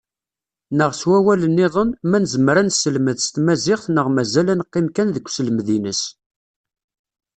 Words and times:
Neɣ 0.77 0.91
s 0.99 1.01
wawal-nniḍen, 1.09 1.89
ma 2.09 2.17
nezmer 2.23 2.55
ad 2.57 2.65
neselmed 2.67 3.17
s 3.21 3.27
tmaziɣt 3.33 3.85
neɣ 3.89 4.07
mazal 4.15 4.47
ad 4.49 4.57
neqqim 4.59 4.87
kan 4.95 5.09
deg 5.15 5.27
uselmed-ines? 5.29 6.01